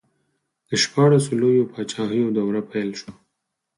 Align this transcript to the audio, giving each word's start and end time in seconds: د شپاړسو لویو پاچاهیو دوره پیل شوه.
د 0.69 0.71
شپاړسو 0.83 1.31
لویو 1.41 1.69
پاچاهیو 1.73 2.33
دوره 2.37 2.61
پیل 2.71 2.89
شوه. 2.99 3.13